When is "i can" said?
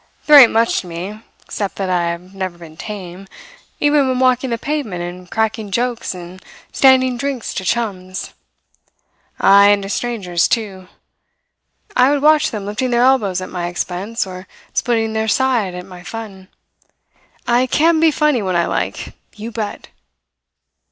17.45-17.99